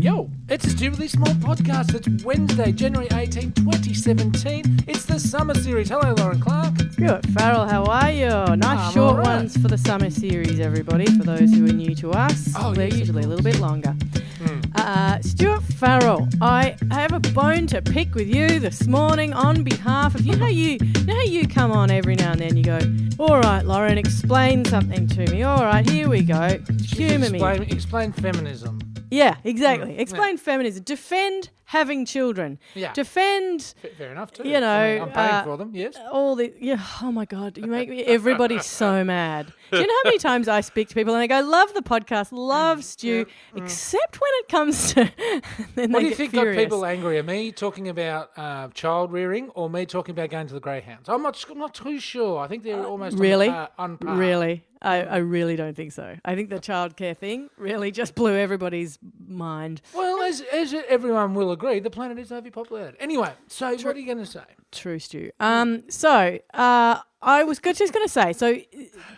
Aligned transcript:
Yo, 0.00 0.30
it's 0.48 0.64
a 0.64 0.70
stupidly 0.70 1.08
small 1.08 1.32
podcast. 1.34 1.92
It's 1.94 2.24
Wednesday, 2.24 2.70
January 2.70 3.08
18, 3.12 3.50
2017. 3.52 4.84
It's 4.86 5.04
the 5.04 5.18
summer 5.18 5.54
series. 5.54 5.88
Hello, 5.88 6.14
Lorin 6.14 6.40
Clarke. 6.40 6.74
Stuart 6.92 7.26
Farrell, 7.30 7.66
how 7.66 7.84
are 7.84 8.10
you? 8.12 8.28
Nice 8.56 8.62
I'm 8.64 8.92
short 8.92 9.16
alright. 9.16 9.26
ones 9.38 9.56
for 9.56 9.66
the 9.66 9.78
summer 9.78 10.08
series, 10.10 10.60
everybody. 10.60 11.06
For 11.06 11.24
those 11.24 11.52
who 11.52 11.64
are 11.68 11.72
new 11.72 11.96
to 11.96 12.12
us, 12.12 12.52
Oh, 12.56 12.72
they're 12.74 12.84
yes, 12.86 12.92
of 12.94 12.98
usually 13.00 13.22
a 13.24 13.26
little 13.26 13.42
bit 13.42 13.58
longer. 13.58 13.90
Hmm. 14.40 14.60
Uh, 14.76 15.20
Stuart 15.20 15.62
Farrell, 15.64 16.28
I 16.40 16.76
have 16.92 17.12
a 17.12 17.20
bone 17.20 17.66
to 17.68 17.82
pick 17.82 18.14
with 18.14 18.28
you 18.32 18.60
this 18.60 18.86
morning 18.86 19.32
on 19.32 19.64
behalf 19.64 20.14
of 20.14 20.24
you 20.24 20.36
know 20.36 20.46
you, 20.46 20.78
you 20.80 21.04
know 21.06 21.14
how 21.16 21.22
you 21.22 21.48
come 21.48 21.72
on 21.72 21.90
every 21.90 22.14
now 22.14 22.32
and 22.32 22.40
then. 22.40 22.56
You 22.56 22.62
go, 22.62 22.78
all 23.18 23.40
right, 23.40 23.64
Lorin, 23.64 23.98
explain 23.98 24.64
something 24.64 25.08
to 25.08 25.28
me. 25.32 25.42
All 25.42 25.64
right, 25.64 25.88
here 25.88 26.08
we 26.08 26.22
go. 26.22 26.60
Humour 26.84 27.30
me. 27.30 27.38
Explain, 27.38 27.62
explain 27.64 28.12
feminism. 28.12 28.78
Yeah, 29.10 29.36
exactly. 29.44 29.92
Mm, 29.94 29.98
Explain 30.00 30.36
feminism. 30.36 30.84
Defend 30.84 31.50
having 31.64 32.04
children. 32.06 32.58
Yeah. 32.74 32.92
Defend 32.94 33.74
F- 33.84 33.92
Fair 33.98 34.12
enough, 34.12 34.32
too. 34.32 34.48
You 34.48 34.58
know, 34.60 34.68
I 34.70 34.92
mean, 34.94 35.02
I'm 35.02 35.10
paying 35.12 35.30
uh, 35.30 35.44
for 35.44 35.56
them, 35.58 35.70
yes. 35.74 35.96
all 36.10 36.34
the 36.34 36.52
yeah 36.58 36.80
oh 37.02 37.12
my 37.12 37.24
god 37.26 37.58
you 37.58 37.66
make 37.66 37.88
me 37.90 38.02
everybody's 38.16 38.64
so 38.64 39.04
mad 39.04 39.52
do 39.70 39.78
you 39.78 39.86
know 39.86 39.92
how 40.02 40.08
many 40.08 40.18
times 40.18 40.48
i 40.48 40.62
speak 40.62 40.88
to 40.88 40.94
people 40.94 41.12
and 41.14 41.22
they 41.22 41.28
go 41.28 41.40
love 41.40 41.72
the 41.74 41.82
podcast 41.82 42.28
love 42.32 42.82
stew 42.82 43.26
except 43.54 44.18
when 44.20 44.30
it 44.40 44.48
comes 44.48 44.94
to 44.94 45.04
What 45.74 46.00
do 46.00 46.06
you 46.06 46.14
think 46.14 46.30
furious. 46.32 46.56
got 46.56 46.62
people 46.62 46.84
angry? 46.86 47.18
Are 47.18 47.22
me 47.22 47.52
talking 47.52 47.88
about 47.88 48.30
uh, 48.36 48.68
child 48.68 49.12
rearing 49.12 49.50
or 49.50 49.68
me 49.68 49.84
talking 49.86 50.12
about 50.12 50.30
going 50.30 50.46
to 50.48 50.54
the 50.54 50.60
greyhounds? 50.60 51.08
I'm 51.08 51.22
not, 51.22 51.42
I'm 51.50 51.58
not 51.58 51.74
too 51.74 51.98
sure. 52.00 52.38
I 52.40 52.48
think 52.48 52.62
they're 52.64 52.84
almost 52.84 53.14
on- 53.16 53.20
really 53.20 53.48
uh, 53.48 53.68
on 53.78 53.98
par. 53.98 54.16
really 54.16 54.64
I, 54.80 55.02
I 55.02 55.16
really 55.18 55.56
don't 55.56 55.74
think 55.74 55.92
so 55.92 56.16
i 56.24 56.34
think 56.34 56.50
the 56.50 56.60
childcare 56.60 57.16
thing 57.16 57.50
really 57.56 57.90
just 57.90 58.14
blew 58.14 58.34
everybody's 58.36 58.98
mind 59.26 59.80
Well, 59.94 60.22
as, 60.22 60.40
as 60.52 60.74
everyone 60.88 61.34
will 61.34 61.52
agree, 61.52 61.80
the 61.80 61.90
planet 61.90 62.18
is 62.18 62.32
overpopulated. 62.32 62.96
Anyway, 63.00 63.32
so 63.46 63.70
what 63.70 63.96
are 63.96 63.98
you 63.98 64.06
going 64.06 64.18
to 64.18 64.26
say? 64.26 64.44
True, 64.72 64.98
Stu. 64.98 65.30
Um, 65.40 65.84
so 65.88 66.38
uh, 66.54 66.98
I 67.22 67.44
was 67.44 67.58
just 67.58 67.92
going 67.92 68.06
to 68.06 68.12
say. 68.12 68.32
So 68.32 68.56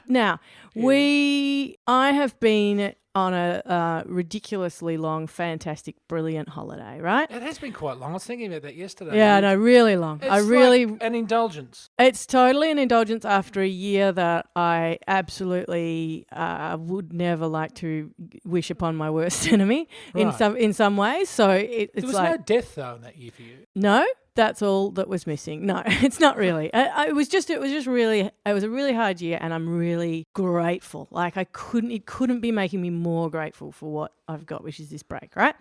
now 0.07 0.41
we, 0.75 1.79
I 1.87 2.13
have 2.13 2.39
been 2.41 2.95
on 3.15 3.35
a 3.35 3.63
uh, 3.67 4.03
ridiculously 4.07 4.97
long, 4.97 5.27
fantastic, 5.27 5.97
brilliant 6.09 6.51
holiday. 6.51 7.01
Right? 7.01 7.31
It 7.31 7.43
has 7.43 7.59
been 7.59 7.73
quite 7.73 7.97
long. 7.99 8.11
I 8.11 8.15
was 8.15 8.25
thinking 8.25 8.47
about 8.47 8.63
that 8.63 8.77
yesterday. 8.77 9.17
Yeah, 9.17 9.37
I 9.37 9.41
know, 9.41 9.55
really 9.55 9.97
long. 9.97 10.21
It's 10.23 10.31
I 10.31 10.39
really, 10.39 10.87
like 10.87 11.03
an 11.03 11.15
indulgence. 11.15 11.91
it's 11.99 12.27
totally 12.27 12.71
an 12.71 12.79
indulgence 12.79 13.25
after 13.25 13.61
a 13.61 13.69
year 13.69 14.13
that 14.13 14.47
I 14.55 14.99
absolutely 15.07 16.27
uh, 16.33 16.77
would 16.81 17.13
never 17.13 17.47
like 17.47 17.75
to 17.77 18.11
wish 18.45 18.71
upon 18.71 18.97
my 18.97 19.11
worst 19.11 19.49
enemy 19.53 19.89
in 20.15 20.33
some 20.33 20.57
in 20.57 20.73
some 20.73 20.97
ways. 20.97 21.29
So 21.29 21.51
it, 21.51 21.69
There 21.69 21.89
it's 21.95 22.07
was 22.07 22.15
like 22.15 22.31
no 22.31 22.45
death 22.45 22.75
though 22.77 22.95
in 22.97 23.03
that 23.03 23.17
year 23.17 23.31
for 23.33 23.43
you. 23.43 23.67
No, 23.75 24.07
that's 24.35 24.63
all 24.63 24.91
that 24.93 25.09
was 25.09 25.27
missing. 25.27 25.67
No, 25.67 25.83
it's 25.87 26.21
not 26.21 26.37
really. 26.37 26.73
I, 26.73 26.85
I, 26.87 27.07
it 27.09 27.15
was 27.15 27.29
just. 27.29 27.51
It 27.51 27.61
was 27.61 27.71
just 27.71 27.87
really. 27.87 28.31
It 28.47 28.53
was 28.53 28.65
a 28.65 28.71
really 28.71 28.93
hard 28.93 29.21
year, 29.21 29.39
and 29.41 29.53
I'm 29.53 29.69
really 29.69 30.27
grateful. 30.35 31.09
Like 31.11 31.37
I 31.37 31.45
couldn't. 31.45 31.91
It 31.91 32.07
couldn't 32.07 32.41
be 32.41 32.53
making 32.53 32.81
me 32.81 32.91
more 32.91 33.31
grateful 33.31 33.73
for 33.73 33.91
what 33.91 34.13
I've 34.29 34.47
got, 34.47 34.63
which 34.65 34.81
is 34.81 34.91
this 34.91 35.03
break. 35.03 35.35
Right. 35.37 35.55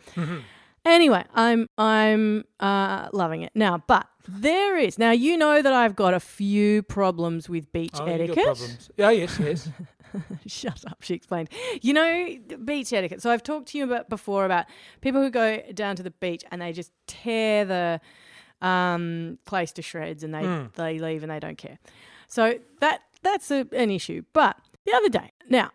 Anyway, 0.86 1.24
I'm 1.36 1.68
I'm 1.78 2.46
uh, 2.60 3.10
loving 3.12 3.42
it 3.42 3.52
now. 3.54 3.84
But 3.86 4.08
there 4.28 4.78
is 4.78 4.98
now. 4.98 5.12
You 5.12 5.38
know 5.38 5.62
that 5.62 5.74
I've 5.74 5.96
got 5.96 6.14
a 6.14 6.20
few 6.20 6.84
problems 6.84 7.50
with 7.50 7.72
beach 7.72 7.96
Oh, 7.96 8.06
etiquette. 8.06 8.44
problems. 8.44 8.90
Yeah, 8.98 9.10
yes, 9.12 9.40
yes. 9.40 9.70
Shut 10.48 10.84
up, 10.88 10.98
she 11.02 11.14
explained. 11.14 11.50
You 11.82 11.94
know, 11.94 12.36
beach 12.66 12.92
etiquette. 12.94 13.22
So 13.22 13.30
I've 13.30 13.44
talked 13.44 13.68
to 13.70 13.78
you 13.78 13.84
about 13.84 14.10
before 14.10 14.46
about 14.46 14.66
people 15.02 15.22
who 15.22 15.30
go 15.30 15.62
down 15.74 15.96
to 15.98 16.04
the 16.04 16.10
beach 16.12 16.44
and 16.52 16.62
they 16.62 16.74
just 16.74 16.92
tear 17.08 17.66
the 17.66 18.02
um, 18.62 19.38
place 19.46 19.72
to 19.74 19.82
shreds 19.82 20.24
and 20.24 20.34
they, 20.34 20.44
Hmm. 20.44 20.66
they 20.76 21.00
leave 21.00 21.24
and 21.24 21.32
they 21.32 21.40
don't 21.40 21.58
care. 21.58 21.80
So 22.28 22.60
that 22.80 23.02
that's 23.22 23.52
a, 23.52 23.66
an 23.74 23.90
issue. 23.92 24.24
But 24.34 24.58
the 24.86 24.94
other 24.94 25.10
day, 25.10 25.32
now, 25.50 25.72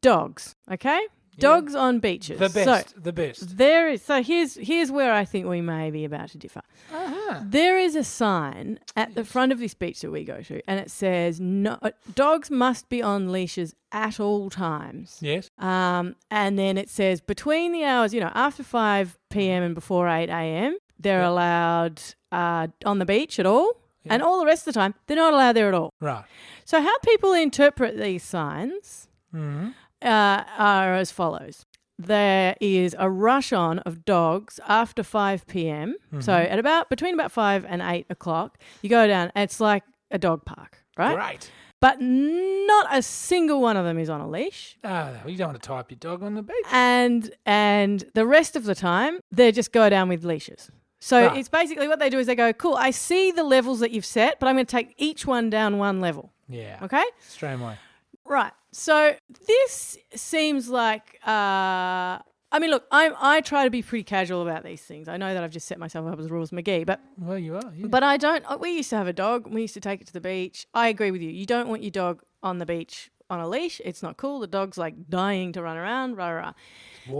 dogs, 0.00 0.54
okay? 0.70 1.00
Dogs 1.38 1.74
on 1.74 1.98
beaches. 1.98 2.38
the 2.38 2.48
So 2.48 2.64
best, 2.64 3.02
the 3.02 3.12
best. 3.12 3.58
there 3.58 3.90
is 3.90 4.00
so 4.00 4.22
here's 4.22 4.54
here's 4.54 4.90
where 4.90 5.12
I 5.12 5.26
think 5.26 5.46
we 5.46 5.60
may 5.60 5.90
be 5.90 6.06
about 6.06 6.30
to 6.30 6.38
differ. 6.38 6.62
Uh-huh. 6.90 7.40
There 7.44 7.76
is 7.78 7.94
a 7.94 8.04
sign 8.04 8.78
at 8.96 9.14
the 9.14 9.22
front 9.22 9.52
of 9.52 9.58
this 9.58 9.74
beach 9.74 10.00
that 10.00 10.10
we 10.10 10.24
go 10.24 10.40
to, 10.40 10.62
and 10.66 10.80
it 10.80 10.90
says 10.90 11.38
no 11.38 11.78
dogs 12.14 12.50
must 12.50 12.88
be 12.88 13.02
on 13.02 13.32
leashes 13.32 13.74
at 13.92 14.18
all 14.18 14.48
times. 14.48 15.18
Yes. 15.20 15.50
Um, 15.58 16.16
and 16.30 16.58
then 16.58 16.78
it 16.78 16.88
says 16.88 17.20
between 17.20 17.72
the 17.72 17.84
hours, 17.84 18.14
you 18.14 18.20
know, 18.22 18.32
after 18.34 18.62
five 18.62 19.18
p.m. 19.28 19.62
and 19.62 19.74
before 19.74 20.08
eight 20.08 20.30
a.m., 20.30 20.78
they're 20.98 21.22
allowed 21.22 22.00
uh, 22.40 22.66
on 22.90 22.96
the 23.02 23.06
beach 23.14 23.34
at 23.42 23.46
all, 23.54 23.68
and 24.12 24.22
all 24.22 24.38
the 24.42 24.46
rest 24.52 24.60
of 24.66 24.72
the 24.74 24.78
time 24.80 24.92
they're 25.06 25.16
not 25.26 25.32
allowed 25.36 25.54
there 25.58 25.68
at 25.72 25.74
all. 25.80 25.90
Right. 26.00 26.24
So 26.64 26.76
how 26.88 26.96
people 27.10 27.32
interpret 27.32 27.92
these 28.06 28.22
signs 28.36 29.08
hmm 29.32 29.68
uh, 30.02 30.44
are 30.58 30.94
as 31.02 31.10
follows. 31.10 31.56
There 31.98 32.54
is 32.60 32.94
a 32.98 33.08
rush 33.28 33.50
on 33.52 33.78
of 33.88 34.04
dogs 34.04 34.60
after 34.68 35.02
5 35.02 35.46
p.m. 35.46 35.94
So 36.20 36.32
Mm-hmm. 36.32 36.52
at 36.52 36.58
about 36.58 36.90
between 36.90 37.14
about 37.14 37.32
5 37.32 37.64
and 37.72 37.80
8 37.82 38.06
o'clock, 38.10 38.58
you 38.82 38.90
go 38.90 39.06
down, 39.06 39.32
it's 39.34 39.58
like 39.60 39.82
a 40.10 40.18
dog 40.18 40.44
park, 40.44 40.72
right? 40.98 41.16
Great. 41.16 41.50
But 41.80 41.96
not 42.00 42.86
a 42.90 43.00
single 43.02 43.60
one 43.62 43.76
of 43.80 43.84
them 43.86 43.98
is 43.98 44.10
on 44.10 44.20
a 44.20 44.28
leash. 44.28 44.76
Ah, 44.84 45.12
you 45.26 45.36
don't 45.38 45.48
want 45.52 45.62
to 45.62 45.66
type 45.66 45.90
your 45.90 45.98
dog 45.98 46.22
on 46.22 46.34
the 46.34 46.42
beach. 46.42 46.66
And 46.70 47.22
and 47.46 48.04
the 48.14 48.26
rest 48.26 48.56
of 48.56 48.64
the 48.64 48.74
time, 48.74 49.14
they 49.38 49.50
just 49.50 49.72
go 49.72 49.88
down 49.88 50.08
with 50.10 50.22
leashes. 50.24 50.70
So 51.06 51.26
Right. 51.28 51.36
it's 51.38 51.48
basically 51.48 51.86
what 51.86 52.00
they 52.00 52.10
do 52.10 52.18
is 52.18 52.26
they 52.26 52.34
go, 52.34 52.52
cool, 52.52 52.74
I 52.74 52.90
see 52.90 53.30
the 53.30 53.44
levels 53.44 53.78
that 53.78 53.92
you've 53.92 54.04
set, 54.04 54.40
but 54.40 54.48
I'm 54.48 54.56
going 54.56 54.66
to 54.66 54.76
take 54.78 54.92
each 54.98 55.24
one 55.24 55.50
down 55.50 55.78
one 55.78 56.00
level. 56.00 56.32
Yeah. 56.48 56.80
Okay? 56.82 57.04
Straight 57.20 57.52
away. 57.60 57.76
Right. 58.24 58.52
So 58.72 59.14
this 59.46 59.96
seems 60.16 60.68
like 60.68 61.18
uh 61.24 62.18
I 62.54 62.58
mean, 62.60 62.70
look, 62.70 62.84
I 62.90 63.12
I 63.34 63.40
try 63.40 63.62
to 63.64 63.70
be 63.70 63.82
pretty 63.82 64.02
casual 64.02 64.42
about 64.42 64.64
these 64.64 64.82
things. 64.82 65.06
I 65.08 65.16
know 65.16 65.32
that 65.32 65.42
I've 65.44 65.52
just 65.52 65.68
set 65.68 65.78
myself 65.78 66.10
up 66.12 66.18
as 66.18 66.28
Rules 66.28 66.50
McGee, 66.50 66.84
but 66.84 66.98
Well, 67.18 67.38
you 67.38 67.54
are. 67.56 67.72
Yeah. 67.76 67.86
but 67.88 68.02
I 68.02 68.16
don't. 68.16 68.42
We 68.60 68.70
used 68.76 68.90
to 68.90 68.96
have 68.96 69.06
a 69.06 69.12
dog. 69.12 69.46
We 69.46 69.60
used 69.62 69.74
to 69.74 69.80
take 69.80 70.00
it 70.00 70.06
to 70.08 70.12
the 70.12 70.20
beach. 70.20 70.66
I 70.74 70.88
agree 70.88 71.10
with 71.12 71.22
you. 71.22 71.30
You 71.30 71.46
don't 71.46 71.68
want 71.68 71.82
your 71.82 71.90
dog 71.92 72.22
on 72.42 72.58
the 72.58 72.66
beach 72.66 73.10
on 73.28 73.40
a 73.40 73.48
leash. 73.48 73.80
It's 73.84 74.02
not 74.02 74.16
cool. 74.16 74.40
The 74.40 74.46
dog's 74.46 74.78
like 74.78 75.08
dying 75.08 75.52
to 75.52 75.62
run 75.62 75.76
around. 75.76 76.16
Rah, 76.16 76.28
rah, 76.28 76.40
rah. 76.40 76.52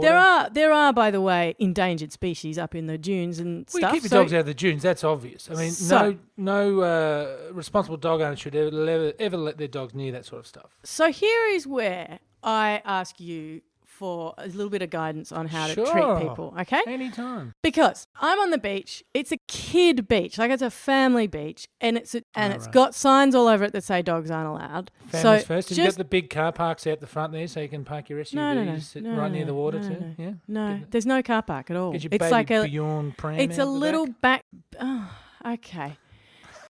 There 0.00 0.17
are 0.17 0.50
there 0.50 0.72
are 0.72 0.93
by 0.93 1.11
the 1.12 1.21
way 1.21 1.55
endangered 1.59 2.12
species 2.12 2.59
up 2.59 2.75
in 2.75 2.87
the 2.87 2.99
dunes 2.99 3.39
and 3.39 3.69
stuff. 3.71 3.93
keep 3.93 4.03
your 4.03 4.11
so- 4.11 4.19
dogs 4.22 4.33
out 4.34 4.41
of 4.41 4.47
the 4.47 4.55
dunes. 4.55 4.83
That's 4.83 5.05
obvious. 5.05 5.49
I 5.50 5.55
mean, 5.55 5.71
So- 5.71 6.17
no, 6.37 6.75
no 6.75 6.81
uh, 6.81 7.53
responsible 7.53 7.97
dog 7.97 8.21
owner 8.21 8.37
should 8.37 8.56
ever, 8.56 8.89
ever, 8.89 9.12
ever 9.19 9.37
let 9.37 9.59
their 9.59 9.69
dogs 9.69 9.94
near 9.94 10.11
that 10.12 10.25
sort 10.25 10.41
of 10.41 10.47
stuff. 10.47 10.77
So 10.83 11.12
here 11.12 11.47
is 11.49 11.67
where 11.69 12.19
I 12.43 12.83
ask 12.84 13.21
you 13.21 13.62
for 13.96 14.34
a 14.36 14.46
little 14.46 14.68
bit 14.68 14.82
of 14.82 14.90
guidance 14.90 15.32
on 15.32 15.46
how 15.48 15.66
to 15.66 15.74
treat 15.74 15.86
people. 16.28 16.54
Okay. 16.60 16.80
Anytime. 16.86 17.54
Because 17.62 18.06
I'm 18.20 18.38
on 18.40 18.50
the 18.50 18.58
beach. 18.58 19.02
It's 19.14 19.32
a 19.32 19.38
kid 19.48 20.06
beach, 20.06 20.36
like 20.38 20.50
it's 20.50 20.62
a 20.62 20.70
family 20.70 21.26
beach, 21.26 21.66
and 21.80 21.96
it's 21.96 22.14
a, 22.14 22.22
and 22.34 22.52
Oh, 22.52 22.56
it's 22.56 22.66
right. 22.66 22.74
got 22.74 22.94
signs 22.94 23.34
all 23.34 23.48
over 23.48 23.64
it 23.64 23.72
that 23.72 23.84
say 23.84 24.02
dogs 24.02 24.30
aren't 24.30 24.48
allowed. 24.48 24.90
Families 25.06 25.40
so 25.42 25.46
first. 25.46 25.68
Have 25.70 25.78
you 25.78 25.84
got 25.84 25.94
the 25.94 26.04
big 26.04 26.28
car 26.30 26.52
parks 26.52 26.86
out 26.86 27.00
the 27.00 27.06
front 27.06 27.32
there 27.32 27.48
so 27.48 27.60
you 27.60 27.68
can 27.68 27.84
park 27.84 28.08
your 28.10 28.20
SUVs 28.22 28.34
no, 28.34 28.54
no, 28.54 29.10
no, 29.14 29.20
right 29.20 29.32
near 29.32 29.44
the 29.46 29.54
water 29.54 29.80
too? 29.80 29.88
no. 30.00 30.14
Yeah. 30.18 30.32
no, 30.46 30.80
there's 30.90 31.06
no 31.06 31.22
car 31.22 31.42
park 31.42 31.70
at 31.70 31.76
all. 31.76 31.94
It's 31.94 32.30
like 32.30 32.50
a 32.50 32.64
it's 32.66 33.58
a 33.58 33.64
little 33.64 34.06
back. 34.06 34.44
back. 34.52 34.80
Oh, 34.80 35.10
okay. 35.54 35.96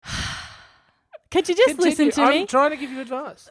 Could 1.31 1.47
you 1.47 1.55
just 1.55 1.79
listen 1.79 2.07
Continue. 2.07 2.11
to 2.11 2.21
I'm 2.35 2.41
me? 2.41 2.45
trying 2.47 2.71
to 2.71 2.77
give 2.77 2.91
you 2.91 2.99
advice. 2.99 3.49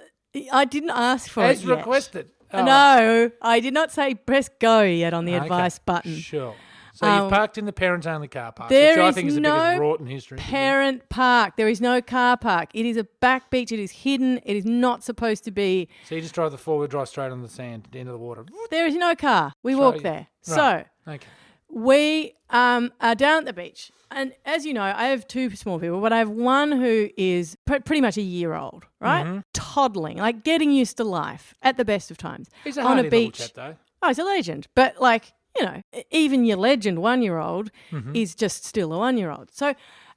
I 0.52 0.64
didn't 0.64 0.90
ask 0.90 1.30
for 1.30 1.42
As 1.42 1.62
it 1.62 1.68
yet. 1.68 1.78
requested. 1.78 2.28
Oh, 2.52 2.64
No, 2.64 3.30
I 3.42 3.60
did 3.60 3.74
not 3.74 3.90
say 3.92 4.14
press 4.14 4.48
go 4.58 4.82
yet 4.82 5.14
on 5.14 5.24
the 5.24 5.34
okay. 5.36 5.44
advice 5.44 5.78
button. 5.78 6.16
Sure. 6.16 6.54
So 6.92 7.06
Um, 7.06 7.22
you've 7.22 7.30
parked 7.32 7.56
in 7.56 7.64
the 7.66 7.72
parents-only 7.72 8.28
car 8.28 8.52
park, 8.52 8.68
there 8.68 8.96
which 8.96 9.04
I 9.04 9.12
think 9.12 9.28
is 9.28 9.36
the 9.36 9.40
no 9.40 9.54
biggest 9.54 9.80
rot 9.80 10.00
in 10.00 10.06
history. 10.06 10.38
Parent 10.38 11.08
park. 11.08 11.54
There 11.56 11.68
is 11.68 11.80
no 11.80 12.02
car 12.02 12.36
park. 12.36 12.70
It 12.74 12.84
is 12.84 12.96
a 12.96 13.04
back 13.20 13.48
beach. 13.48 13.70
It 13.72 13.78
is 13.78 13.90
hidden. 13.92 14.38
It 14.44 14.56
is 14.56 14.64
not 14.64 15.04
supposed 15.04 15.44
to 15.44 15.50
be. 15.50 15.88
So 16.04 16.16
you 16.16 16.20
just 16.20 16.34
drive 16.34 16.50
the 16.50 16.58
four-wheel 16.58 16.88
drive 16.88 17.08
straight 17.08 17.30
on 17.30 17.42
the 17.42 17.48
sand, 17.48 17.88
into 17.92 18.10
the 18.12 18.18
water. 18.18 18.44
There 18.70 18.86
is 18.86 18.96
no 18.96 19.14
car. 19.14 19.52
We 19.62 19.72
So 19.74 19.78
walk 19.78 20.02
there. 20.02 20.12
Right. 20.12 20.26
So 20.42 20.84
Okay. 21.08 21.26
We 21.70 22.34
um, 22.50 22.92
are 23.00 23.14
down 23.14 23.38
at 23.40 23.44
the 23.46 23.52
beach. 23.52 23.90
And 24.12 24.32
as 24.44 24.66
you 24.66 24.74
know, 24.74 24.82
I 24.82 25.04
have 25.06 25.28
two 25.28 25.54
small 25.54 25.78
people, 25.78 26.00
but 26.00 26.12
I 26.12 26.18
have 26.18 26.28
one 26.30 26.72
who 26.72 27.10
is 27.16 27.56
pr- 27.64 27.76
pretty 27.84 28.00
much 28.00 28.16
a 28.16 28.22
year 28.22 28.54
old, 28.54 28.84
right? 29.00 29.24
Mm-hmm. 29.24 29.38
Toddling, 29.52 30.16
like 30.18 30.42
getting 30.42 30.72
used 30.72 30.96
to 30.96 31.04
life 31.04 31.54
at 31.62 31.76
the 31.76 31.84
best 31.84 32.10
of 32.10 32.16
times. 32.18 32.50
He's 32.64 32.76
a 32.76 32.80
on 32.80 32.86
hardy 32.86 33.00
a 33.00 33.02
little 33.04 33.18
beach. 33.26 33.38
chap, 33.38 33.50
though. 33.54 33.76
Oh, 34.02 34.08
he's 34.08 34.18
a 34.18 34.24
legend. 34.24 34.66
But 34.74 35.00
like, 35.00 35.32
you 35.56 35.64
know, 35.64 35.82
even 36.10 36.44
your 36.44 36.56
legend 36.56 36.98
one 37.00 37.22
year 37.22 37.38
old 37.38 37.70
Mm-hmm. 37.92 38.16
is 38.16 38.34
just 38.34 38.64
still 38.64 38.92
a 38.92 38.98
one 38.98 39.16
year 39.16 39.30
old. 39.30 39.50
So 39.52 39.74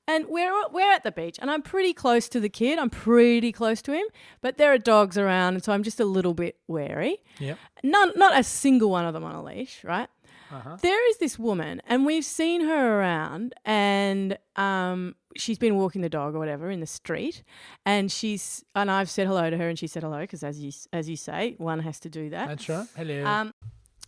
and 0.07 0.25
we're 0.27 0.51
we're 0.69 0.91
at 0.91 1.03
the 1.03 1.11
beach 1.11 1.38
and 1.39 1.51
I'm 1.51 1.61
pretty 1.61 1.94
close 1.94 2.27
to 2.29 2.39
the 2.39 2.49
kid. 2.49 2.79
I'm 2.79 2.89
pretty 2.89 3.51
close 3.51 3.81
to 3.83 3.94
him, 3.94 4.06
but 4.41 4.57
there 4.57 4.73
are 4.73 4.77
dogs 4.79 5.17
around 5.19 5.53
and 5.53 5.63
so 5.63 5.71
I'm 5.71 5.83
just 5.83 5.99
a 5.99 6.06
little 6.06 6.33
bit 6.33 6.57
wary. 6.67 7.17
Yep. 7.39 7.57
None 7.83 8.11
not 8.15 8.38
a 8.38 8.44
single 8.44 8.89
one 8.89 9.06
of 9.06 9.13
them 9.13 9.23
on 9.23 9.35
a 9.35 9.44
leash, 9.44 9.83
right? 9.83 10.09
Uh-huh. 10.51 10.78
There 10.81 11.10
is 11.10 11.18
this 11.18 11.40
woman, 11.40 11.81
and 11.88 12.06
we've 12.06 12.25
seen 12.25 12.62
her 12.62 13.00
around, 13.00 13.54
and 13.66 14.38
um, 14.56 15.16
she's 15.36 15.57
been 15.57 15.75
walking 15.75 16.01
the 16.01 16.10
dog 16.10 16.36
or 16.36 16.40
whatever 16.40 16.69
in 16.69 16.80
the 16.80 16.88
street, 16.88 17.44
and 17.86 18.12
she's 18.12 18.63
and 18.75 18.92
I've 18.92 19.10
said 19.10 19.28
hello 19.28 19.50
to 19.50 19.57
her, 19.57 19.69
and 19.69 19.78
she 19.78 19.88
said 19.88 20.04
hello 20.04 20.19
because 20.22 20.44
as 20.44 20.60
you 20.60 20.72
as 20.92 21.10
you 21.10 21.16
say, 21.16 21.56
one 21.57 21.80
has 21.80 22.00
to 22.01 22.10
do 22.10 22.30
that. 22.30 22.48
That's 22.48 22.69
right. 22.69 22.88
Hello. 22.95 23.25
Um, 23.25 23.54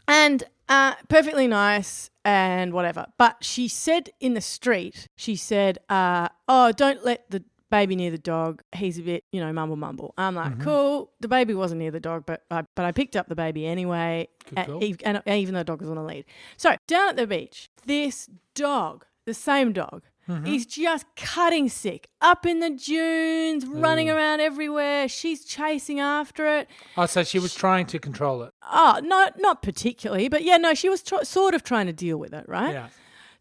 and 0.07 0.43
uh, 0.69 0.95
perfectly 1.09 1.47
nice 1.47 2.09
and 2.23 2.73
whatever. 2.73 3.07
But 3.17 3.43
she 3.43 3.67
said 3.67 4.09
in 4.19 4.33
the 4.33 4.41
street, 4.41 5.07
she 5.15 5.35
said, 5.35 5.79
uh, 5.89 6.29
"Oh, 6.47 6.71
don't 6.71 7.03
let 7.03 7.29
the 7.29 7.43
baby 7.77 7.95
near 7.95 8.11
the 8.11 8.17
dog. 8.17 8.61
He's 8.75 8.97
a 8.97 9.01
bit, 9.01 9.23
you 9.31 9.39
know, 9.41 9.51
mumble 9.51 9.75
mumble." 9.75 10.13
I'm 10.17 10.35
like, 10.35 10.59
"Cool." 10.59 11.11
The 11.19 11.27
baby 11.27 11.53
wasn't 11.53 11.79
near 11.79 11.91
the 11.91 11.99
dog, 11.99 12.25
but 12.25 12.43
I 12.49 12.63
but 12.75 12.85
I 12.85 12.91
picked 12.91 13.15
up 13.15 13.27
the 13.27 13.35
baby 13.35 13.65
anyway, 13.65 14.27
Good 14.49 15.01
and, 15.03 15.21
even 15.27 15.53
though 15.53 15.61
the 15.61 15.65
dog 15.65 15.81
was 15.81 15.89
on 15.89 15.95
the 15.95 16.03
lead. 16.03 16.25
So 16.57 16.75
down 16.87 17.09
at 17.09 17.15
the 17.15 17.27
beach, 17.27 17.69
this 17.85 18.29
dog, 18.53 19.05
the 19.25 19.33
same 19.33 19.73
dog. 19.73 20.03
Mm-hmm. 20.27 20.47
Is 20.47 20.65
just 20.65 21.05
cutting 21.15 21.69
sick 21.69 22.07
up 22.19 22.47
in 22.47 22.59
the 22.59 22.71
dunes, 22.71 23.63
running 23.63 24.09
Ooh. 24.09 24.15
around 24.15 24.39
everywhere. 24.39 25.07
She's 25.07 25.45
chasing 25.45 25.99
after 25.99 26.47
it. 26.57 26.67
oh, 26.97 27.05
so 27.05 27.23
she 27.23 27.37
was 27.37 27.53
trying 27.53 27.85
to 27.85 27.99
control 27.99 28.41
it. 28.41 28.51
Oh, 28.63 28.99
no, 29.03 29.29
not 29.37 29.61
particularly, 29.61 30.27
but 30.27 30.43
yeah, 30.43 30.57
no, 30.57 30.73
she 30.73 30.89
was 30.89 31.03
tr- 31.03 31.23
sort 31.23 31.53
of 31.53 31.61
trying 31.61 31.85
to 31.85 31.93
deal 31.93 32.17
with 32.17 32.33
it, 32.33 32.45
right? 32.49 32.73
Yeah. 32.73 32.87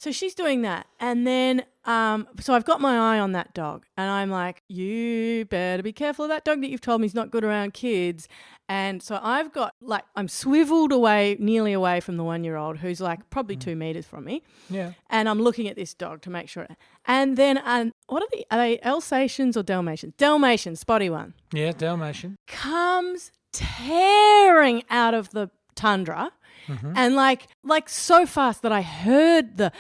So 0.04 0.12
she's 0.12 0.34
doing 0.34 0.60
that, 0.62 0.86
and 1.00 1.26
then, 1.26 1.64
um, 1.86 2.28
so 2.38 2.52
I've 2.52 2.66
got 2.66 2.78
my 2.82 3.16
eye 3.16 3.18
on 3.18 3.32
that 3.32 3.54
dog, 3.54 3.86
and 3.96 4.10
I'm 4.10 4.28
like, 4.28 4.62
you 4.68 5.46
better 5.46 5.82
be 5.82 5.94
careful 5.94 6.26
of 6.26 6.28
that 6.28 6.44
dog 6.44 6.60
that 6.60 6.68
you've 6.68 6.82
told 6.82 7.00
me 7.00 7.06
is 7.06 7.14
not 7.14 7.30
good 7.30 7.42
around 7.42 7.72
kids. 7.72 8.28
And 8.68 9.02
so 9.02 9.18
I've 9.22 9.50
got 9.54 9.74
like 9.80 10.04
I'm 10.14 10.28
swiveled 10.28 10.92
away, 10.92 11.38
nearly 11.40 11.72
away 11.72 12.00
from 12.00 12.18
the 12.18 12.24
one 12.24 12.44
year 12.44 12.56
old 12.56 12.76
who's 12.78 13.00
like 13.00 13.30
probably 13.30 13.56
two 13.56 13.76
meters 13.76 14.04
from 14.04 14.24
me, 14.26 14.42
Yeah. 14.68 14.92
and 15.08 15.26
I'm 15.26 15.40
looking 15.40 15.68
at 15.68 15.76
this 15.76 15.94
dog 15.94 16.20
to 16.22 16.30
make 16.30 16.50
sure. 16.50 16.66
And 17.06 17.38
then, 17.38 17.58
um, 17.64 17.92
what 18.06 18.22
are 18.22 18.28
the 18.30 18.44
are 18.50 18.58
they 18.58 18.80
Alsatians 18.82 19.56
or 19.56 19.62
Dalmatians? 19.62 20.12
Dalmatian, 20.18 20.76
spotty 20.76 21.08
one 21.08 21.32
Yeah. 21.50 21.72
Dalmatian. 21.72 22.36
comes 22.46 23.32
tearing 23.54 24.82
out 24.90 25.14
of 25.14 25.30
the 25.30 25.48
tundra 25.74 26.30
and 26.68 27.14
like 27.16 27.46
like 27.62 27.88
so 27.88 28.26
fast 28.26 28.62
that 28.62 28.72
I 28.72 28.82
heard 28.82 29.56
the 29.56 29.72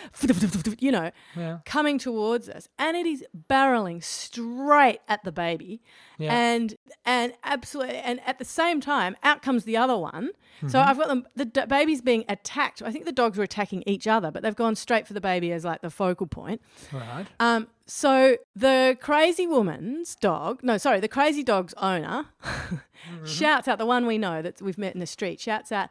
you 0.80 0.92
know 0.92 1.10
Yeah. 1.36 1.58
coming 1.64 1.98
towards 1.98 2.48
us 2.48 2.68
and 2.78 2.96
it 2.96 3.06
is 3.06 3.24
barreling 3.48 4.02
straight 4.02 5.00
at 5.08 5.24
the 5.24 5.32
baby 5.32 5.80
Yeah. 6.18 6.34
and 6.34 6.74
and 7.04 7.32
absolutely 7.44 7.96
and 7.96 8.20
at 8.26 8.38
the 8.38 8.44
same 8.44 8.80
time 8.80 9.16
out 9.22 9.42
comes 9.42 9.64
the 9.64 9.76
other 9.76 9.96
one 9.96 10.30
so 10.66 10.78
Mm-hmm. 10.78 10.88
I've 10.88 10.96
got 10.98 11.08
them 11.08 11.26
the 11.34 11.44
d- 11.44 11.66
baby's 11.66 12.00
being 12.00 12.24
attacked 12.28 12.80
I 12.82 12.90
think 12.92 13.04
the 13.04 13.12
dogs 13.12 13.36
were 13.38 13.44
attacking 13.44 13.82
each 13.86 14.06
other 14.06 14.30
but 14.30 14.42
they've 14.42 14.54
gone 14.54 14.76
straight 14.76 15.06
for 15.06 15.12
the 15.12 15.20
baby 15.20 15.52
as 15.52 15.64
like 15.64 15.80
the 15.82 15.90
focal 15.90 16.26
point 16.26 16.60
Right. 16.92 17.26
um, 17.40 17.66
so 17.86 18.36
the 18.56 18.96
crazy 19.00 19.46
woman's 19.46 20.14
dog, 20.14 20.60
no, 20.62 20.78
sorry, 20.78 21.00
the 21.00 21.08
crazy 21.08 21.42
dog's 21.42 21.74
owner 21.74 22.26
mm-hmm. 22.44 23.24
shouts 23.26 23.68
out, 23.68 23.78
the 23.78 23.86
one 23.86 24.06
we 24.06 24.18
know 24.18 24.40
that 24.42 24.62
we've 24.62 24.78
met 24.78 24.94
in 24.94 25.00
the 25.00 25.06
street, 25.06 25.40
shouts 25.40 25.70
out, 25.70 25.88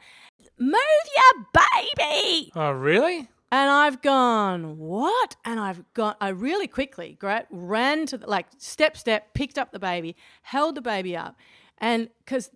move 0.58 0.76
your 1.16 1.46
baby. 1.98 2.52
Oh, 2.56 2.72
really? 2.72 3.30
And 3.52 3.70
I've 3.70 4.02
gone, 4.02 4.80
what? 4.80 5.36
And 5.46 5.60
I've 5.60 5.84
gone, 5.94 6.16
I 6.20 6.30
really 6.30 6.68
quickly 6.68 7.18
gra- 7.20 7.46
ran 7.52 8.08
to 8.08 8.18
the, 8.18 8.28
like, 8.28 8.48
step, 8.58 8.98
step, 8.98 9.36
picked 9.36 9.60
up 9.60 9.72
the 9.72 9.78
baby, 9.78 10.16
held 10.42 10.74
the 10.74 10.82
baby 10.82 11.16
up. 11.16 11.36
And 11.78 12.10
because 12.26 12.50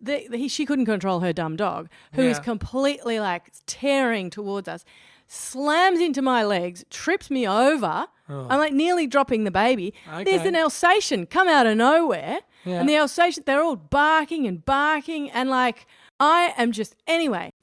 she 0.48 0.66
couldn't 0.66 0.86
control 0.86 1.20
her 1.20 1.34
dumb 1.34 1.56
dog, 1.56 1.90
who 2.14 2.24
is 2.24 2.38
Yeah. 2.38 2.44
completely 2.44 3.20
like 3.20 3.52
tearing 3.68 4.30
towards 4.30 4.68
us, 4.68 4.86
slams 5.28 6.00
into 6.00 6.22
my 6.22 6.44
legs, 6.44 6.84
trips 6.90 7.30
me 7.30 7.48
over. 7.48 8.08
I'm 8.30 8.60
like 8.60 8.74
nearly 8.74 9.08
dropping 9.08 9.44
the 9.46 9.52
baby. 9.52 9.94
There's 10.26 10.42
an 10.46 10.56
Alsatian 10.56 11.26
come 11.28 11.48
out 11.48 11.66
of 11.66 11.78
nowhere. 11.78 12.40
Yeah. 12.66 12.80
And 12.82 12.90
the 12.90 12.98
Alsatian, 12.98 13.44
they're 13.46 13.62
all 13.64 13.78
barking 13.78 14.46
and 14.48 14.66
barking. 14.66 15.30
And 15.32 15.50
like, 15.50 15.86
I 16.20 16.54
am 16.58 16.74
just, 16.74 16.96
anyway, 17.08 17.54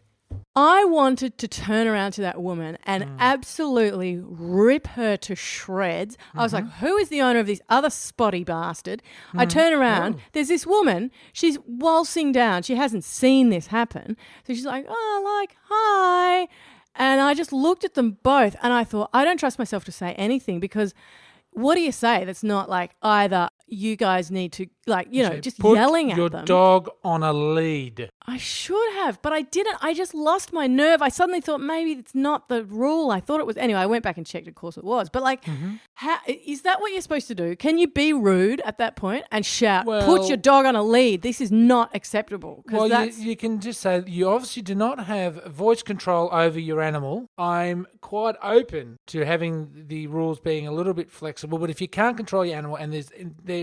I 0.57 0.85
wanted 0.85 1.37
to 1.39 1.49
turn 1.49 1.87
around 1.87 2.13
to 2.13 2.21
that 2.23 2.41
woman 2.41 2.79
and 2.85 3.05
Mm. 3.05 3.17
absolutely 3.19 4.21
rip 4.23 4.87
her 4.89 5.17
to 5.19 5.35
shreds. 5.35 6.17
I 6.35 6.43
was 6.43 6.53
Mm-hmm. 6.53 6.67
like, 6.67 6.75
who 6.77 6.97
is 6.97 7.09
the 7.09 7.21
owner 7.21 7.41
of 7.41 7.47
this 7.47 7.61
other 7.69 7.91
spotty 7.91 8.45
bastard? 8.45 9.03
I 9.37 9.45
turn 9.47 9.73
around, 9.75 10.15
Oh. 10.15 10.21
there's 10.33 10.49
this 10.49 10.67
woman, 10.67 11.11
she's 11.33 11.59
waltzing 11.67 12.33
down. 12.33 12.63
She 12.63 12.77
hasn't 12.77 13.05
seen 13.05 13.51
this 13.51 13.67
happen. 13.67 14.17
So 14.47 14.55
she's 14.55 14.65
like, 14.65 14.87
oh, 14.89 15.39
like, 15.41 15.57
hi. 15.69 16.49
And 16.97 17.21
I 17.21 17.35
just 17.35 17.53
looked 17.53 17.85
at 17.85 17.95
them 17.95 18.19
both 18.23 18.57
and 18.63 18.73
I 18.73 18.85
thought, 18.85 19.11
I 19.13 19.25
don't 19.25 19.39
trust 19.39 19.59
myself 19.59 19.85
to 19.85 19.93
say 19.93 20.13
anything 20.15 20.61
because 20.61 20.95
what 21.51 21.75
do 21.75 21.81
you 21.81 21.93
say 21.93 22.25
that's 22.25 22.43
not 22.43 22.69
like 22.69 22.93
either 23.03 23.49
you 23.75 23.97
guys 23.97 24.31
need 24.31 24.53
to, 24.53 24.67
like, 24.87 25.09
you 25.11 25.23
know, 25.23 25.39
just 25.41 25.59
Put 25.59 25.75
yelling 25.75 26.11
at 26.13 26.17
your 26.17 26.29
them? 26.31 26.45
dog 26.45 26.89
on 27.05 27.23
a 27.23 27.33
lead. 27.33 28.11
I 28.27 28.39
should 28.39 28.93
have, 28.95 29.21
but 29.21 29.33
I 29.33 29.43
didn't. 29.43 29.77
I 29.83 29.93
just 29.95 30.15
lost 30.15 30.53
my 30.53 30.67
nerve. 30.67 31.03
I 31.03 31.09
suddenly 31.11 31.41
thought 31.41 31.61
maybe 31.61 31.93
it's 31.93 32.15
not 32.15 32.49
the 32.49 32.65
rule. 32.65 33.11
I 33.11 33.21
thought 33.21 33.41
it 33.41 33.47
was. 33.47 33.57
Anyway, 33.59 33.79
I 33.79 33.87
went 33.87 34.03
back 34.03 34.17
and 34.17 34.27
checked. 34.27 34.49
Of 34.49 34.55
course, 34.55 34.79
it 34.79 34.85
was. 34.85 35.09
But 35.11 35.23
like, 35.23 35.45
Mm-hmm. 35.45 35.75
how, 35.95 36.19
is 36.27 36.63
that 36.63 36.81
what 36.81 36.91
you're 36.93 37.01
supposed 37.03 37.29
to 37.29 37.35
do? 37.35 37.55
Can 37.57 37.77
you 37.79 37.87
be 37.89 38.13
rude 38.13 38.61
at 38.65 38.79
that 38.79 38.97
point 38.97 39.25
and 39.31 39.45
shout, 39.45 39.85
"Put 39.85 40.29
your 40.29 40.37
dog 40.39 40.65
on 40.65 40.75
a 40.75 40.83
lead"? 40.83 41.21
This 41.23 41.41
is 41.41 41.53
not 41.53 41.95
acceptable. 41.95 42.65
Well, 42.71 42.89
you, 42.89 43.13
you 43.31 43.37
can 43.37 43.61
just 43.61 43.81
say 43.81 44.03
you 44.07 44.29
obviously 44.29 44.63
do 44.63 44.75
not 44.75 45.05
have 45.05 45.45
voice 45.47 45.83
control 45.83 46.29
over 46.33 46.59
your 46.59 46.81
animal. 46.81 47.27
I'm 47.37 47.87
quite 48.01 48.37
open 48.43 48.99
to 49.09 49.25
having 49.25 49.85
the 49.89 50.07
rules 50.07 50.41
being 50.41 50.67
a 50.67 50.73
little 50.73 50.95
bit 50.95 51.11
flexible, 51.11 51.59
but 51.59 51.69
if 51.71 51.81
you 51.81 51.89
can't 51.89 52.17
control 52.17 52.45
your 52.47 52.57
animal 52.57 52.77
and 52.77 52.93
there's, 52.93 53.11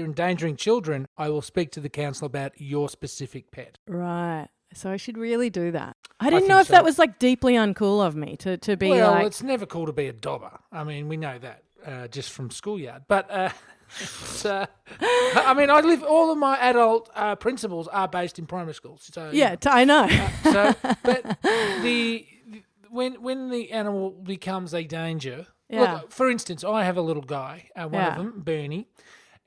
they're 0.01 0.05
endangering 0.07 0.55
children, 0.55 1.07
I 1.17 1.29
will 1.29 1.41
speak 1.41 1.71
to 1.71 1.79
the 1.79 1.89
council 1.89 2.25
about 2.25 2.53
your 2.59 2.89
specific 2.89 3.51
pet. 3.51 3.77
right. 3.87 4.47
So 4.73 4.89
I 4.89 4.95
should 4.95 5.17
really 5.17 5.49
do 5.49 5.71
that. 5.71 5.97
I 6.21 6.29
didn't 6.29 6.41
think 6.43 6.49
know 6.49 6.59
if 6.59 6.67
so. 6.67 6.73
that 6.73 6.83
was 6.85 6.97
like 6.97 7.19
deeply 7.19 7.55
uncool 7.55 8.05
of 8.07 8.15
me 8.15 8.37
to 8.37 8.55
to 8.59 8.77
be 8.77 8.89
well, 8.89 9.11
like. 9.11 9.25
it's 9.27 9.43
never 9.43 9.65
cool 9.65 9.85
to 9.85 9.91
be 9.91 10.07
a 10.07 10.13
dobber. 10.13 10.59
I 10.71 10.85
mean, 10.85 11.09
we 11.09 11.17
know 11.17 11.37
that 11.39 11.63
uh, 11.85 12.07
just 12.07 12.31
from 12.31 12.49
schoolyard. 12.51 13.01
But 13.09 13.29
uh, 13.29 13.49
uh, 14.45 14.65
I 15.01 15.53
mean, 15.55 15.69
I 15.69 15.81
live. 15.81 16.03
All 16.03 16.31
of 16.31 16.37
my 16.37 16.57
adult 16.57 17.09
uh, 17.13 17.35
principles 17.35 17.89
are 17.89 18.07
based 18.07 18.39
in 18.39 18.45
primary 18.45 18.73
schools. 18.73 19.09
So 19.11 19.29
Yeah, 19.33 19.55
t- 19.57 19.67
I 19.69 19.83
know. 19.83 20.07
So, 20.43 20.73
but 21.03 21.37
the 21.81 22.25
when 22.89 23.21
when 23.21 23.49
the 23.49 23.73
animal 23.73 24.11
becomes 24.11 24.73
a 24.73 24.83
danger, 24.85 25.47
Yeah. 25.69 25.95
look, 25.95 26.11
for 26.13 26.29
instance, 26.31 26.63
I 26.63 26.85
have 26.85 26.95
a 26.95 27.01
little 27.01 27.23
guy, 27.23 27.69
uh, 27.75 27.89
one 27.89 27.93
Yeah. 28.01 28.11
of 28.11 28.17
them, 28.17 28.41
Bernie, 28.41 28.87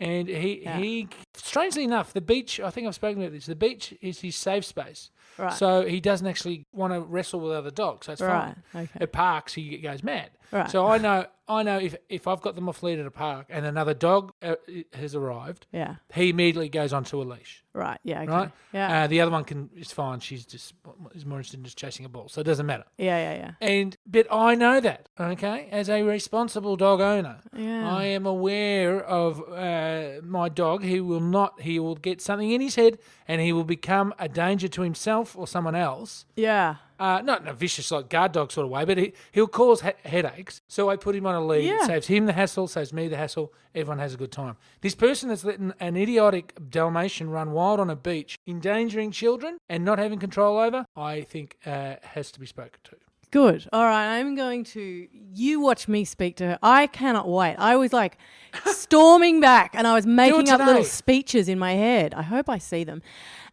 and 0.01 0.29
he 0.29 0.63
Yeah. 0.65 0.79
he 0.79 1.09
strangely 1.35 1.85
enough, 1.85 2.13
the 2.13 2.21
beach. 2.21 2.61
I 2.61 2.71
think 2.71 2.87
I've 2.87 2.95
spoken 2.95 3.23
about 3.23 3.33
this. 3.33 3.47
The 3.47 3.55
beach 3.55 3.95
is 4.01 4.21
his 4.21 4.37
safe 4.37 4.65
space, 4.65 5.11
Right. 5.39 5.53
so 5.53 5.85
he 5.87 6.01
doesn't 6.01 6.27
actually 6.27 6.67
want 6.73 6.93
to 6.93 7.01
wrestle 7.01 7.41
with 7.41 7.53
other 7.53 7.71
dogs. 7.71 8.07
So 8.07 8.13
it's 8.13 8.21
Right, 8.23 8.55
fine. 8.73 8.85
okay. 8.85 8.99
At 9.05 9.13
parks, 9.13 9.55
he 9.55 9.79
goes 9.79 10.03
mad. 10.03 10.31
Right. 10.51 10.71
So 10.71 10.87
I 10.87 10.99
know 10.99 11.27
I 11.49 11.63
know 11.63 11.79
if 11.79 11.95
if 12.09 12.27
I've 12.27 12.41
got 12.41 12.55
them 12.55 12.69
off 12.69 12.83
lead 12.83 12.99
at 12.99 13.07
a 13.07 13.11
park 13.11 13.47
and 13.51 13.67
another 13.67 13.95
dog 13.95 14.33
uh, 14.43 14.57
has 14.95 15.15
arrived, 15.15 15.67
yeah. 15.73 15.97
he 16.15 16.31
immediately 16.31 16.69
goes 16.69 16.93
onto 16.93 17.21
a 17.21 17.25
leash 17.25 17.65
Right. 17.75 17.99
Yeah. 18.05 18.23
Okay. 18.23 18.31
right? 18.31 18.51
Yeah. 18.73 19.03
Uh, 19.03 19.07
the 19.09 19.21
other 19.21 19.33
one 19.33 19.43
can 19.43 19.69
is 19.77 19.91
fine. 19.91 20.21
She's 20.21 20.47
just 20.47 20.75
is 21.13 21.27
more 21.27 21.39
interested 21.39 21.59
in 21.59 21.65
just 21.65 21.77
chasing 21.77 22.07
a 22.07 22.09
ball, 22.09 22.29
so 22.29 22.41
it 22.41 22.45
doesn't 22.45 22.67
matter. 22.67 22.85
yeah. 22.99 23.19
Yeah. 23.19 23.35
Yeah. 23.61 23.69
And 23.69 23.97
but 24.07 24.29
I 24.31 24.55
know 24.55 24.81
that, 24.81 25.09
okay, 25.19 25.69
as 25.73 25.91
a 25.91 26.03
responsible 26.03 26.77
dog 26.77 27.01
owner, 27.01 27.41
Yeah. 27.57 27.93
I 27.93 28.05
am 28.05 28.27
aware 28.27 29.03
of 29.05 29.43
uh, 29.53 30.23
my 30.25 30.49
dog. 30.49 30.85
He 30.85 31.01
will 31.01 31.21
not. 31.21 31.63
He 31.63 31.81
will 31.81 31.97
get 31.97 32.21
something 32.21 32.53
in 32.53 32.61
his 32.61 32.77
head, 32.77 32.99
and 33.27 33.41
he 33.41 33.53
will 33.53 33.65
become 33.65 34.15
a 34.21 34.29
danger 34.29 34.69
to 34.69 34.83
himself 34.83 35.37
or 35.37 35.49
someone 35.49 35.75
else. 35.75 36.27
Yeah. 36.37 36.77
Uh, 36.99 37.21
not 37.23 37.41
in 37.43 37.49
a 37.49 37.53
vicious 37.53 37.91
like 37.91 38.09
guard 38.09 38.33
dog 38.33 38.53
sort 38.53 38.65
of 38.65 38.71
way, 38.71 38.85
but 38.85 38.97
he, 38.97 39.13
he'll 39.33 39.49
cause 39.49 39.81
he- 39.81 40.09
headaches. 40.09 40.61
So 40.69 40.89
I 40.89 40.97
put 40.97 41.17
him 41.17 41.27
on 41.27 41.35
a 41.35 41.45
lead. 41.45 41.65
Yeah. 41.65 41.87
Saves 41.87 42.07
him 42.07 42.27
the 42.27 42.33
hassle, 42.33 42.69
saves 42.69 42.93
me 42.93 43.09
the 43.09 43.17
hassle. 43.17 43.53
Everyone 43.75 43.99
has 43.99 44.15
a 44.15 44.17
good 44.17 44.31
time. 44.31 44.57
This 44.81 44.95
person 44.95 45.29
that's 45.29 45.45
letting 45.45 45.73
an 45.81 45.97
idiotic 45.97 46.55
Dalmatian 46.71 47.31
run 47.31 47.51
wild 47.53 47.81
on 47.81 47.91
a 47.91 47.97
beach, 47.97 48.39
endangering 48.47 49.11
children 49.11 49.59
and 49.69 49.85
not 49.85 49.99
having 49.99 50.21
control 50.21 50.59
over, 50.59 50.87
I 50.97 51.23
think 51.23 51.57
uh, 51.67 51.97
has 52.03 52.31
to 52.33 52.41
be 52.41 52.47
spoken 52.47 52.79
to. 52.85 52.97
Good. 53.33 53.67
All 53.73 53.83
right. 53.83 54.19
I'm 54.19 54.37
going 54.37 54.63
to. 54.63 55.09
You 55.35 55.59
watch 55.59 55.89
me 55.89 56.05
speak 56.05 56.37
to 56.37 56.47
her. 56.47 56.59
I 56.63 56.87
cannot 56.87 57.29
wait. 57.29 57.57
I 57.59 57.75
was 57.75 57.93
like 57.93 58.17
storming 58.67 59.41
back, 59.41 59.73
and 59.75 59.89
I 59.89 59.95
was 59.95 60.07
making 60.07 60.49
up 60.51 60.65
little 60.65 60.85
speeches 60.85 61.49
in 61.49 61.59
my 61.59 61.73
head. 61.73 62.15
I 62.15 62.23
hope 62.23 62.49
I 62.49 62.59
see 62.59 62.85
them. 62.85 63.03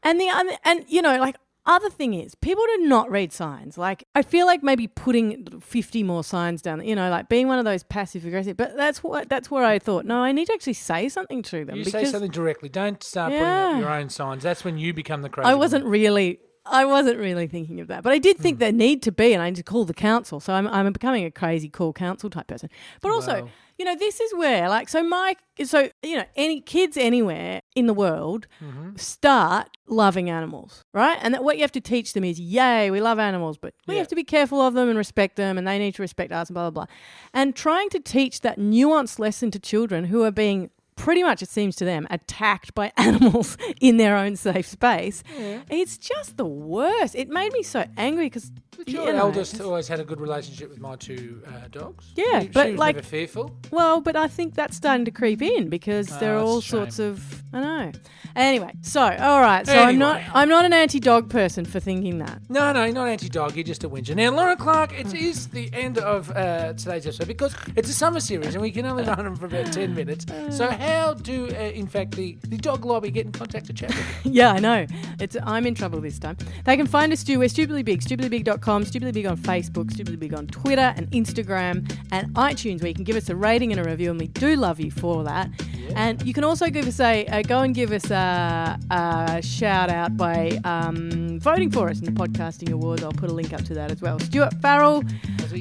And 0.04 0.20
the 0.22 0.58
and 0.64 0.86
you 0.88 1.02
know, 1.02 1.18
like 1.18 1.36
other 1.66 1.90
thing 1.90 2.14
is, 2.14 2.34
people 2.36 2.64
do 2.78 2.88
not 2.88 3.10
read 3.12 3.32
signs. 3.32 3.78
Like 3.78 4.04
I 4.16 4.22
feel 4.24 4.46
like 4.46 4.64
maybe 4.64 4.88
putting 4.88 5.60
fifty 5.60 6.02
more 6.04 6.24
signs 6.24 6.62
down. 6.62 6.84
You 6.86 6.96
know, 6.96 7.10
like 7.10 7.30
being 7.30 7.48
one 7.48 7.60
of 7.60 7.66
those 7.66 7.84
passive 7.84 8.26
aggressive. 8.26 8.58
But 8.58 8.76
that's 8.76 9.04
what 9.04 9.30
that's 9.30 9.52
where 9.52 9.64
I 9.64 9.78
thought. 9.80 10.06
No, 10.06 10.18
I 10.24 10.32
need 10.32 10.48
to 10.48 10.54
actually 10.54 10.74
say 10.74 11.08
something 11.10 11.44
to 11.44 11.64
them 11.66 11.78
You 11.78 11.84
say 11.86 12.06
something 12.06 12.32
directly. 12.32 12.70
Don't 12.70 13.04
start 13.04 13.32
putting 13.32 13.46
Yeah. 13.46 13.70
up 13.76 13.80
your 13.80 13.90
own 13.92 14.10
signs. 14.10 14.44
That's 14.44 14.64
when 14.64 14.78
you 14.78 14.94
become 14.94 15.22
the 15.22 15.30
crazy. 15.30 15.50
I 15.50 15.54
wasn't 15.56 15.86
really 15.86 16.40
I 16.66 16.86
wasn't 16.86 17.18
really 17.18 17.48
thinking 17.48 17.80
of 17.80 17.88
that, 17.88 18.04
but 18.04 18.14
I 18.14 18.20
did 18.20 18.38
think 18.38 18.58
hmm. 18.58 18.60
there 18.60 18.72
need 18.72 19.02
to 19.04 19.12
be, 19.12 19.34
and 19.34 19.42
I 19.42 19.50
need 19.50 19.56
to 19.56 19.64
call 19.64 19.84
the 19.86 19.96
council. 19.96 20.40
So 20.40 20.54
I'm, 20.54 20.68
I'm 20.68 20.92
becoming 20.94 21.26
a 21.26 21.32
crazy 21.32 21.70
call 21.70 21.92
council 21.92 22.30
type 22.30 22.48
person. 22.48 22.70
But 23.02 23.12
also, 23.12 23.42
Wow. 23.42 23.50
you 23.80 23.86
know, 23.86 23.96
this 23.96 24.20
is 24.20 24.32
where, 24.36 24.70
like, 24.70 24.88
so 24.88 25.02
my, 25.02 25.36
so 25.64 25.90
you 26.04 26.18
know, 26.18 26.26
any 26.36 26.62
kids 26.62 26.98
anywhere 26.98 27.62
in 27.76 27.88
the 27.88 27.96
world 27.96 28.46
mm-hmm. 28.64 28.96
start 28.96 29.76
loving 29.88 30.30
animals, 30.30 30.84
right? 30.94 31.18
And 31.22 31.34
that 31.34 31.44
what 31.44 31.58
you 31.58 31.64
have 31.64 31.72
to 31.72 31.82
teach 31.82 32.14
them 32.14 32.24
is, 32.24 32.40
yay, 32.40 32.92
we 32.92 33.02
love 33.02 33.18
animals, 33.18 33.58
but 33.58 33.74
we 33.88 33.96
Yeah. 33.96 34.02
have 34.02 34.08
to 34.10 34.16
be 34.16 34.24
careful 34.24 34.62
of 34.62 34.76
them 34.76 34.88
and 34.88 34.98
respect 34.98 35.38
them, 35.38 35.58
and 35.58 35.68
they 35.68 35.80
need 35.80 35.96
to 35.96 36.02
respect 36.04 36.32
us, 36.32 36.50
and 36.50 36.54
blah 36.54 36.70
blah 36.70 36.86
blah. 36.86 36.96
And 37.34 37.56
trying 37.56 37.90
to 37.90 38.00
teach 38.00 38.42
that 38.42 38.60
nuanced 38.60 39.18
lesson 39.18 39.50
to 39.52 39.60
children 39.60 40.06
who 40.06 40.24
are 40.24 40.32
being 40.32 40.70
pretty 41.02 41.24
much 41.24 41.42
it 41.42 41.50
seems 41.50 41.76
to 41.76 41.84
them 41.84 42.06
attacked 42.12 42.76
by 42.76 42.92
animals 42.98 43.58
in 43.80 43.98
their 43.98 44.16
own 44.16 44.36
safe 44.36 44.68
space. 44.68 45.24
Mm. 45.36 45.64
It's 45.70 45.98
just 45.98 46.38
the 46.38 46.46
worst. 46.46 47.16
It 47.16 47.28
made 47.28 47.52
me 47.54 47.64
so 47.64 47.86
angry 47.98 48.28
because 48.28 48.52
But 48.78 48.88
your 48.90 49.10
eldest 49.10 49.60
always 49.62 49.88
had 49.88 50.00
a 50.00 50.04
good 50.04 50.20
relationship 50.22 50.70
with 50.70 50.80
my 50.80 50.96
two 50.96 51.42
uh, 51.46 51.68
dogs. 51.72 52.06
Yeah, 52.16 52.42
She- 52.42 52.48
but 52.48 52.68
she 52.68 52.76
like- 52.78 53.04
fearful. 53.04 53.56
Well, 53.70 54.02
but 54.02 54.16
I 54.16 54.28
think 54.28 54.56
that's 54.56 54.76
starting 54.78 55.06
to 55.06 55.12
creep 55.12 55.42
in 55.42 55.70
because 55.70 56.08
there 56.20 56.36
are 56.36 56.40
Oh, 56.40 56.46
all 56.48 56.56
that's 56.62 56.66
a 56.66 56.70
shame. 56.70 56.80
sorts 56.80 57.00
of 57.00 57.44
I 57.54 57.60
know. 57.60 57.92
Anyway, 58.34 58.72
so 58.82 59.02
all 59.02 59.42
right, 59.42 59.68
so 59.68 59.74
I'm 59.78 59.98
not 60.00 60.22
I'm 60.34 60.48
not 60.48 60.64
an 60.64 60.72
anti-dog 60.72 61.30
person 61.30 61.66
for 61.66 61.82
thinking 61.82 62.20
that. 62.20 62.40
No, 62.50 62.72
no, 62.72 62.90
not 62.92 63.10
anti-dog. 63.10 63.56
You're 63.58 63.66
just 63.66 63.84
a 63.84 63.90
whinger. 63.90 64.16
Now, 64.16 64.32
Lorin 64.32 64.58
Clarke, 64.58 64.98
it 64.98 65.14
is 65.14 65.48
the 65.48 65.70
end 65.74 65.98
of 65.98 66.32
uh, 66.32 66.72
today's 66.74 67.06
episode 67.06 67.28
because 67.28 67.54
it's 67.76 67.90
a 67.90 67.94
summer 67.94 68.22
series 68.22 68.56
and 68.56 68.62
we 68.62 68.72
can 68.72 68.86
only 68.86 69.04
run 69.04 69.26
them 69.26 69.36
for 69.36 69.48
about 69.48 69.74
ten 69.74 69.94
minutes. 69.94 70.26
So, 70.50 70.70
how 70.72 71.14
do, 71.16 71.48
uh, 71.48 71.54
in 71.60 71.88
fact, 71.88 72.12
the, 72.16 72.38
the 72.48 72.58
dog 72.58 72.86
lobby 72.86 73.12
get 73.12 73.26
in 73.26 73.34
contact 73.34 73.66
to 73.66 73.74
chat 73.74 73.90
with 73.90 74.26
you? 74.26 74.32
yeah, 74.32 74.54
I 74.54 74.60
know. 74.60 74.86
It's 75.20 75.36
I'm 75.44 75.66
in 75.68 75.76
trouble 75.76 76.00
this 76.00 76.18
time. 76.18 76.38
They 76.64 76.78
can 76.78 76.88
find 76.88 77.12
us, 77.12 77.20
Stu. 77.20 77.38
We're 77.38 77.50
stupidly 77.50 77.84
big, 77.84 78.00
stupidlybig.com, 78.02 78.61
stupidly 78.62 79.12
big 79.12 79.26
on 79.26 79.38
Facebook, 79.38 79.92
stupidly 79.92 80.18
big 80.18 80.34
on 80.34 80.48
Twitter 80.48 80.94
and 80.96 81.10
Instagram 81.12 81.92
and 82.12 82.34
iTunes, 82.36 82.82
where 82.82 82.90
you 82.90 82.94
can 82.94 83.04
give 83.04 83.16
us 83.16 83.30
a 83.30 83.36
rating 83.36 83.72
and 83.72 83.86
a 83.86 83.90
review, 83.90 84.12
and 84.12 84.20
we 84.20 84.28
do 84.28 84.56
love 84.56 84.80
you 84.80 84.92
for 84.92 85.24
that. 85.24 85.50
And 85.96 86.22
you 86.26 86.34
can 86.34 86.44
also 86.44 86.68
give 86.68 86.88
us 86.88 87.00
a 87.00 87.26
uh, 87.28 87.42
go 87.42 87.60
and 87.60 87.76
give 87.76 87.92
us 87.92 88.10
a, 88.12 88.80
a 88.90 89.42
shout 89.42 89.90
out 89.90 90.16
by 90.16 90.60
um, 90.64 91.40
voting 91.40 91.72
for 91.72 91.90
us 91.90 92.00
in 92.00 92.06
the 92.06 92.12
podcasting 92.12 92.72
awards. 92.72 93.04
I'll 93.04 93.12
put 93.12 93.30
a 93.30 93.34
link 93.34 93.54
up 93.54 93.64
to 93.66 93.74
that 93.74 93.92
as 93.92 94.02
well. 94.02 94.20
Stuart 94.20 94.54
Farrell, 94.62 95.04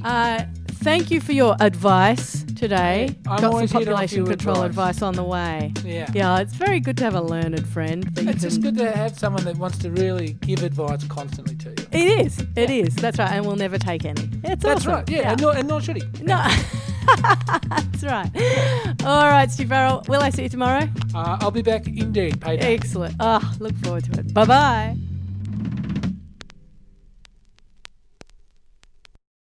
uh, 0.05 0.45
thank 0.81 1.11
you 1.11 1.21
for 1.21 1.33
your 1.33 1.57
advice 1.61 2.45
today. 2.57 3.15
I'm 3.27 3.41
Got 3.41 3.41
some 3.41 3.51
always 3.55 3.71
here 3.73 3.81
to 3.81 3.87
offer 3.87 3.93
population 3.93 4.27
control 4.27 4.63
advice. 4.63 4.97
advice 4.97 5.03
on 5.03 5.15
the 5.15 5.25
way. 5.25 5.73
Yeah. 5.85 6.11
Yeah, 6.15 6.41
it's 6.41 6.55
very 6.55 6.81
good 6.81 6.97
to 6.99 7.05
have 7.05 7.15
a 7.15 7.21
learned 7.23 7.67
friend. 7.69 8.11
It's 8.17 8.43
just 8.43 8.61
good 8.61 8.77
to 8.79 8.91
have 8.91 9.19
someone 9.19 9.45
that 9.45 9.57
wants 9.57 9.79
to 9.79 9.91
really 9.91 10.35
give 10.41 10.63
advice 10.63 11.05
constantly 11.05 11.57
to 11.57 11.71
you. 11.71 11.87
It 11.93 12.27
is. 12.27 12.45
It 12.57 12.71
is. 12.71 12.95
That's 12.97 13.19
right. 13.19 13.33
And 13.33 13.47
we'll 13.47 13.57
never 13.57 13.79
take 13.79 14.05
any. 14.05 14.23
It's 14.45 14.63
That's 14.63 14.83
awesome. 14.87 14.93
right. 14.93 15.09
Yeah, 15.11 15.33
And, 15.33 15.41
nor, 15.41 15.57
and 15.57 15.69
nor 15.69 15.81
should 15.81 15.97
he. 15.97 16.03
No. 16.23 16.37
That's 17.69 18.03
right. 18.05 18.31
All 19.05 19.27
right, 19.29 19.51
Steve 19.51 19.69
Farrell. 19.69 20.05
Will 20.09 20.21
I 20.23 20.31
see 20.31 20.43
you 20.45 20.49
tomorrow? 20.49 20.89
Uh, 21.15 21.39
I'll 21.41 21.51
be 21.51 21.63
back 21.63 21.87
indeed. 21.87 22.41
Payday. 22.41 22.75
Excellent. 22.75 23.15
Oh, 23.21 23.53
look 23.59 23.75
forward 23.79 24.05
to 24.13 24.21
it. 24.21 24.33
Bye 24.35 24.45
bye. 24.45 24.97